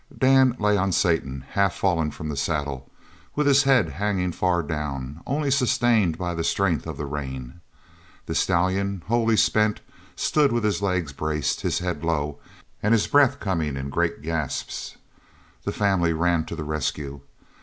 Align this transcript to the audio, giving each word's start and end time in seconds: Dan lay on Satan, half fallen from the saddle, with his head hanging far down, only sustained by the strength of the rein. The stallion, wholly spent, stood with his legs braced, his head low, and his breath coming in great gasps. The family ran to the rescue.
Dan 0.17 0.55
lay 0.59 0.77
on 0.77 0.91
Satan, 0.91 1.45
half 1.51 1.75
fallen 1.75 2.09
from 2.09 2.27
the 2.29 2.35
saddle, 2.35 2.89
with 3.35 3.45
his 3.45 3.61
head 3.65 3.89
hanging 3.89 4.31
far 4.31 4.63
down, 4.63 5.21
only 5.27 5.51
sustained 5.51 6.17
by 6.17 6.33
the 6.33 6.43
strength 6.43 6.87
of 6.87 6.97
the 6.97 7.05
rein. 7.05 7.61
The 8.25 8.33
stallion, 8.33 9.03
wholly 9.05 9.37
spent, 9.37 9.79
stood 10.15 10.51
with 10.51 10.63
his 10.63 10.81
legs 10.81 11.13
braced, 11.13 11.61
his 11.61 11.77
head 11.77 12.03
low, 12.03 12.39
and 12.81 12.93
his 12.95 13.05
breath 13.05 13.39
coming 13.39 13.77
in 13.77 13.91
great 13.91 14.23
gasps. 14.23 14.97
The 15.65 15.71
family 15.71 16.13
ran 16.13 16.45
to 16.45 16.55
the 16.55 16.63
rescue. 16.63 17.21